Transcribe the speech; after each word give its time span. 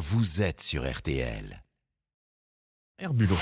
vous 0.00 0.40
êtes 0.40 0.62
sur 0.62 0.90
RTL. 0.90 1.62
Herbulot. 3.02 3.36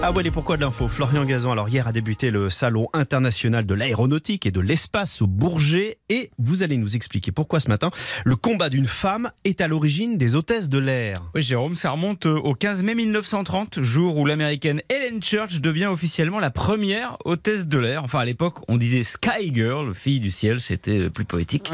Ah 0.00 0.12
ouais, 0.12 0.24
et 0.24 0.30
pourquoi 0.30 0.56
de 0.56 0.62
l'info? 0.62 0.86
Florian 0.86 1.24
Gazan, 1.24 1.50
alors 1.50 1.68
hier 1.68 1.88
a 1.88 1.92
débuté 1.92 2.30
le 2.30 2.50
Salon 2.50 2.88
international 2.92 3.66
de 3.66 3.74
l'aéronautique 3.74 4.46
et 4.46 4.52
de 4.52 4.60
l'espace 4.60 5.22
au 5.22 5.26
Bourget 5.26 5.98
et 6.08 6.30
vous 6.38 6.62
allez 6.62 6.76
nous 6.76 6.94
expliquer 6.94 7.32
pourquoi 7.32 7.58
ce 7.58 7.68
matin 7.68 7.90
le 8.24 8.36
combat 8.36 8.68
d'une 8.68 8.86
femme 8.86 9.32
est 9.42 9.60
à 9.60 9.66
l'origine 9.66 10.16
des 10.18 10.36
hôtesses 10.36 10.68
de 10.68 10.78
l'air. 10.78 11.24
Oui, 11.34 11.42
Jérôme, 11.42 11.74
ça 11.74 11.90
remonte 11.90 12.26
au 12.26 12.54
15 12.54 12.84
mai 12.84 12.94
1930, 12.94 13.80
jour 13.80 14.18
où 14.18 14.24
l'américaine 14.24 14.80
Ellen 14.88 15.20
Church 15.20 15.60
devient 15.60 15.86
officiellement 15.86 16.38
la 16.38 16.50
première 16.50 17.16
hôtesse 17.24 17.66
de 17.66 17.78
l'air. 17.78 18.04
Enfin, 18.04 18.20
à 18.20 18.24
l'époque, 18.24 18.58
on 18.68 18.76
disait 18.76 19.02
Sky 19.02 19.52
Girl, 19.52 19.94
fille 19.94 20.20
du 20.20 20.30
ciel, 20.30 20.60
c'était 20.60 21.10
plus 21.10 21.24
poétique. 21.24 21.72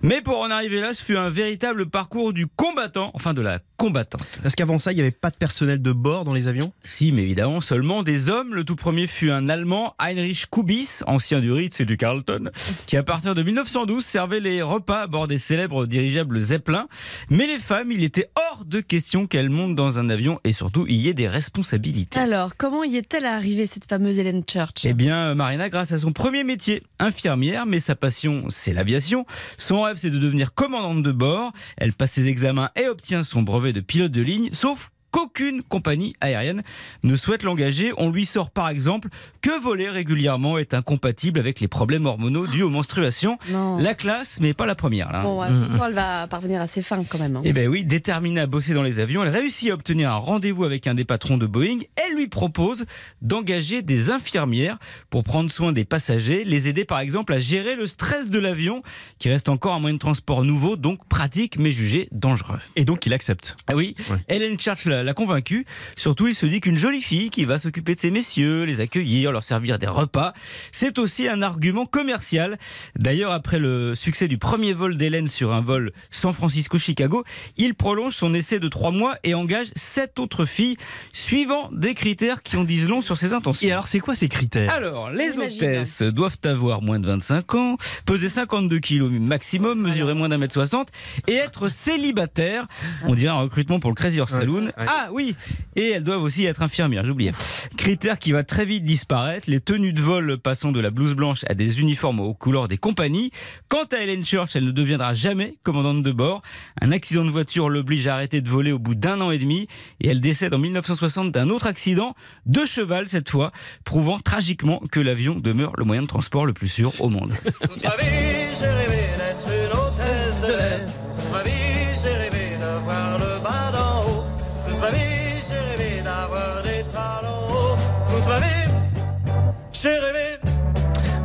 Mais 0.00 0.22
pour 0.22 0.40
en 0.40 0.50
arriver 0.50 0.80
là, 0.80 0.94
ce 0.94 1.02
fut 1.02 1.18
un 1.18 1.28
véritable 1.28 1.90
parcours 1.90 2.32
du 2.32 2.46
combattant, 2.46 3.10
enfin 3.12 3.34
de 3.34 3.42
la 3.42 3.58
combattante. 3.76 4.26
Parce 4.42 4.54
qu'avant 4.54 4.78
ça, 4.78 4.92
il 4.92 4.94
n'y 4.94 5.02
avait 5.02 5.10
pas 5.10 5.30
de 5.30 5.36
personnel 5.36 5.82
de 5.82 5.92
bord 5.92 6.24
dans 6.24 6.32
les 6.32 6.48
avions 6.48 6.53
Si, 6.82 7.12
mais 7.12 7.22
évidemment, 7.22 7.60
seulement 7.60 8.02
des 8.02 8.30
hommes. 8.30 8.54
Le 8.54 8.64
tout 8.64 8.76
premier 8.76 9.06
fut 9.06 9.30
un 9.30 9.48
Allemand, 9.48 9.94
Heinrich 9.98 10.46
Kubis, 10.50 11.00
ancien 11.06 11.40
du 11.40 11.52
Ritz 11.52 11.80
et 11.80 11.84
du 11.84 11.96
Carlton, 11.96 12.50
qui 12.86 12.96
à 12.96 13.02
partir 13.02 13.34
de 13.34 13.42
1912 13.42 14.04
servait 14.04 14.40
les 14.40 14.62
repas 14.62 15.02
à 15.02 15.06
bord 15.06 15.28
des 15.28 15.38
célèbres 15.38 15.86
dirigeables 15.86 16.38
Zeppelin. 16.38 16.88
Mais 17.30 17.46
les 17.46 17.58
femmes, 17.58 17.92
il 17.92 18.04
était 18.04 18.28
hors 18.36 18.64
de 18.64 18.80
question 18.80 19.26
qu'elles 19.26 19.50
montent 19.50 19.74
dans 19.74 19.98
un 19.98 20.08
avion 20.08 20.40
et 20.44 20.52
surtout 20.52 20.86
il 20.88 20.96
y 20.96 21.08
ait 21.08 21.14
des 21.14 21.28
responsabilités. 21.28 22.18
Alors, 22.18 22.56
comment 22.56 22.84
y 22.84 22.96
est-elle 22.96 23.26
arrivée, 23.26 23.66
cette 23.66 23.88
fameuse 23.88 24.18
Hélène 24.18 24.42
Church? 24.48 24.84
Eh 24.84 24.92
bien, 24.92 25.34
Marina, 25.34 25.68
grâce 25.68 25.92
à 25.92 25.98
son 25.98 26.12
premier 26.12 26.44
métier, 26.44 26.82
infirmière, 26.98 27.66
mais 27.66 27.80
sa 27.80 27.94
passion, 27.94 28.44
c'est 28.48 28.72
l'aviation. 28.72 29.26
Son 29.58 29.82
rêve, 29.82 29.96
c'est 29.96 30.10
de 30.10 30.18
devenir 30.18 30.54
commandante 30.54 31.02
de 31.02 31.12
bord. 31.12 31.52
Elle 31.76 31.92
passe 31.92 32.12
ses 32.12 32.28
examens 32.28 32.70
et 32.76 32.88
obtient 32.88 33.22
son 33.22 33.42
brevet 33.42 33.72
de 33.72 33.80
pilote 33.80 34.12
de 34.12 34.22
ligne, 34.22 34.50
sauf 34.52 34.90
qu'aucune 35.14 35.62
compagnie 35.62 36.16
aérienne 36.20 36.64
ne 37.04 37.14
souhaite 37.14 37.44
l'engager. 37.44 37.92
On 37.98 38.10
lui 38.10 38.26
sort 38.26 38.50
par 38.50 38.68
exemple 38.68 39.08
que 39.40 39.60
voler 39.60 39.88
régulièrement 39.88 40.58
est 40.58 40.74
incompatible 40.74 41.38
avec 41.38 41.60
les 41.60 41.68
problèmes 41.68 42.04
hormonaux 42.06 42.48
dus 42.48 42.62
aux 42.64 42.68
menstruations. 42.70 43.38
Non. 43.48 43.78
La 43.78 43.94
classe, 43.94 44.40
mais 44.40 44.54
pas 44.54 44.66
la 44.66 44.74
première. 44.74 45.12
Là. 45.12 45.22
Bon, 45.22 45.40
ouais, 45.40 45.46
pourtant, 45.68 45.86
elle 45.86 45.94
va 45.94 46.26
parvenir 46.26 46.60
à 46.60 46.66
ses 46.66 46.82
fins 46.82 47.04
quand 47.08 47.18
même. 47.20 47.36
hein. 47.36 47.42
Eh 47.44 47.52
ben 47.52 47.68
oui, 47.68 47.84
déterminée 47.84 48.40
à 48.40 48.46
bosser 48.46 48.74
dans 48.74 48.82
les 48.82 48.98
avions, 48.98 49.22
elle 49.22 49.28
réussit 49.30 49.70
à 49.70 49.74
obtenir 49.74 50.10
un 50.10 50.16
rendez-vous 50.16 50.64
avec 50.64 50.88
un 50.88 50.94
des 50.94 51.04
patrons 51.04 51.38
de 51.38 51.46
Boeing. 51.46 51.78
Elle 51.94 52.16
lui 52.16 52.26
propose 52.26 52.84
d'engager 53.22 53.82
des 53.82 54.10
infirmières 54.10 54.78
pour 55.10 55.22
prendre 55.22 55.48
soin 55.50 55.70
des 55.72 55.84
passagers, 55.84 56.42
les 56.42 56.66
aider 56.68 56.84
par 56.84 56.98
exemple 56.98 57.32
à 57.34 57.38
gérer 57.38 57.76
le 57.76 57.86
stress 57.86 58.30
de 58.30 58.38
l'avion, 58.40 58.82
qui 59.20 59.28
reste 59.28 59.48
encore 59.48 59.74
un 59.74 59.78
moyen 59.80 59.94
de 59.94 60.00
transport 60.00 60.44
nouveau, 60.44 60.74
donc 60.74 61.06
pratique 61.08 61.56
mais 61.58 61.70
jugé 61.70 62.08
dangereux. 62.10 62.58
Et 62.74 62.84
donc 62.84 63.06
il 63.06 63.12
accepte. 63.12 63.54
Ah 63.68 63.76
oui, 63.76 63.94
Ouais. 64.10 64.16
Hélène 64.28 64.58
Church 64.58 64.86
l'a 65.04 65.14
convaincu. 65.14 65.66
Surtout, 65.96 66.26
il 66.26 66.34
se 66.34 66.46
dit 66.46 66.60
qu'une 66.60 66.76
jolie 66.78 67.00
fille 67.02 67.30
qui 67.30 67.44
va 67.44 67.58
s'occuper 67.58 67.94
de 67.94 68.00
ces 68.00 68.10
messieurs, 68.10 68.64
les 68.64 68.80
accueillir, 68.80 69.32
leur 69.32 69.44
servir 69.44 69.78
des 69.78 69.86
repas, 69.86 70.32
c'est 70.72 70.98
aussi 70.98 71.28
un 71.28 71.42
argument 71.42 71.86
commercial. 71.86 72.58
D'ailleurs, 72.98 73.32
après 73.32 73.58
le 73.58 73.94
succès 73.94 74.28
du 74.28 74.38
premier 74.38 74.72
vol 74.72 74.96
d'Hélène 74.96 75.28
sur 75.28 75.52
un 75.52 75.60
vol 75.60 75.92
San 76.10 76.32
Francisco-Chicago, 76.32 77.24
il 77.56 77.74
prolonge 77.74 78.14
son 78.14 78.34
essai 78.34 78.58
de 78.58 78.68
trois 78.68 78.90
mois 78.90 79.16
et 79.24 79.34
engage 79.34 79.68
sept 79.76 80.18
autres 80.18 80.44
filles, 80.44 80.76
suivant 81.12 81.68
des 81.72 81.94
critères 81.94 82.42
qui 82.42 82.56
en 82.56 82.64
disent 82.64 82.88
long 82.88 83.00
sur 83.00 83.16
ses 83.16 83.32
intentions. 83.32 83.66
Et 83.68 83.72
alors 83.72 83.88
c'est 83.88 84.00
quoi 84.00 84.14
ces 84.14 84.28
critères? 84.28 84.72
Alors, 84.72 85.10
les 85.10 85.38
hôtesses 85.38 86.02
doivent 86.02 86.36
avoir 86.44 86.82
moins 86.82 86.98
de 86.98 87.06
25 87.06 87.54
ans, 87.54 87.76
peser 88.06 88.28
52 88.28 88.78
kilos 88.78 89.10
maximum, 89.10 89.80
mesurer 89.80 90.14
moins 90.14 90.28
d'un 90.28 90.38
mètre 90.38 90.54
60 90.54 90.88
et 91.28 91.34
être 91.34 91.68
célibataires. 91.68 92.66
On 93.04 93.14
dirait 93.14 93.32
un 93.32 93.40
recrutement 93.40 93.80
pour 93.80 93.90
le 93.90 93.94
Crazy 93.94 94.20
Horse 94.20 94.32
Saloon. 94.32 94.64
ouais. 94.66 94.72
Ah 94.96 95.08
oui 95.10 95.34
Et 95.74 95.90
elles 95.90 96.04
doivent 96.04 96.22
aussi 96.22 96.44
être 96.44 96.62
infirmières, 96.62 97.04
j'oubliais. 97.04 97.32
Critère 97.76 98.20
qui 98.20 98.30
va 98.30 98.44
très 98.44 98.64
vite 98.64 98.84
disparaître, 98.84 99.50
les 99.50 99.60
tenues 99.60 99.92
de 99.92 100.00
vol 100.00 100.38
passant 100.38 100.70
de 100.70 100.78
la 100.78 100.90
blouse 100.90 101.14
blanche 101.14 101.40
à 101.48 101.54
des 101.54 101.80
uniformes 101.80 102.20
aux 102.20 102.32
couleurs 102.32 102.68
des 102.68 102.78
compagnies. 102.78 103.32
Quant 103.68 103.84
à 103.90 103.96
Helen 103.96 104.24
Church, 104.24 104.54
elle 104.54 104.66
ne 104.66 104.70
deviendra 104.70 105.12
jamais 105.12 105.56
commandante 105.64 106.04
de 106.04 106.12
bord. 106.12 106.42
Un 106.80 106.92
accident 106.92 107.24
de 107.24 107.30
voiture 107.30 107.68
l'oblige 107.68 108.06
à 108.06 108.14
arrêter 108.14 108.40
de 108.40 108.48
voler 108.48 108.70
au 108.70 108.78
bout 108.78 108.94
d'un 108.94 109.20
an 109.20 109.32
et 109.32 109.38
demi 109.38 109.66
et 110.00 110.08
elle 110.08 110.20
décède 110.20 110.54
en 110.54 110.58
1960 110.58 111.32
d'un 111.32 111.50
autre 111.50 111.66
accident, 111.66 112.14
de 112.46 112.64
cheval 112.64 113.08
cette 113.08 113.28
fois, 113.28 113.50
prouvant 113.84 114.20
tragiquement 114.20 114.80
que 114.92 115.00
l'avion 115.00 115.40
demeure 115.40 115.72
le 115.76 115.84
moyen 115.84 116.02
de 116.02 116.06
transport 116.06 116.46
le 116.46 116.52
plus 116.52 116.68
sûr 116.68 116.92
au 117.00 117.08
monde. 117.08 117.32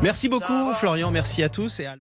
Merci 0.01 0.29
beaucoup 0.29 0.73
Florian, 0.75 1.11
merci 1.11 1.43
à 1.43 1.49
tous 1.49 1.79
et 1.81 1.85
à... 1.85 1.95